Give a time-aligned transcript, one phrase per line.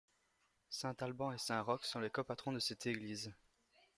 [0.71, 3.31] Saint Alban et saint Roch sont les co-patrons de cette église.